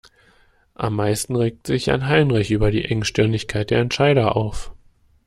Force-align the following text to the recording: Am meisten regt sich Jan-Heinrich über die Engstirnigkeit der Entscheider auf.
Am 0.73 0.95
meisten 0.95 1.35
regt 1.35 1.67
sich 1.67 1.85
Jan-Heinrich 1.85 2.49
über 2.49 2.71
die 2.71 2.85
Engstirnigkeit 2.85 3.69
der 3.69 3.81
Entscheider 3.81 4.35
auf. 4.35 4.71